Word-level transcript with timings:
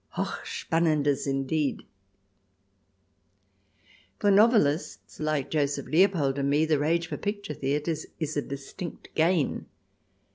Hoch 0.13 0.41
Spannendes, 0.47 1.27
indeed! 1.27 1.83
For 4.19 4.31
novelists 4.31 5.19
like 5.19 5.51
Joseph 5.51 5.85
Leopold 5.85 6.39
and 6.39 6.49
me 6.49 6.65
the 6.65 6.79
rage 6.79 7.05
for 7.05 7.17
picture 7.17 7.53
theatres 7.53 8.07
is 8.19 8.35
a 8.35 8.41
distinct 8.41 9.09
gain. 9.13 9.67